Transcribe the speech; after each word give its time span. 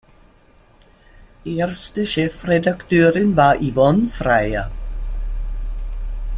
Erste 1.45 2.07
Chefredakteurin 2.07 3.35
war 3.37 3.55
Yvonne 3.61 4.07
Freyer. 4.07 4.71